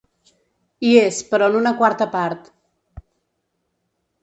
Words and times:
Hi 0.87 0.93
és, 1.01 1.19
però 1.33 1.51
en 1.51 1.59
una 1.61 1.75
quarta 1.83 2.09
part. 2.17 2.51